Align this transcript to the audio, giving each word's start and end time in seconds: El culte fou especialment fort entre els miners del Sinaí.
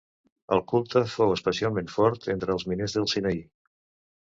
El 0.55 0.63
culte 0.71 1.03
fou 1.17 1.35
especialment 1.35 1.95
fort 1.99 2.29
entre 2.39 2.59
els 2.59 2.69
miners 2.75 3.01
del 3.01 3.11
Sinaí. 3.17 3.49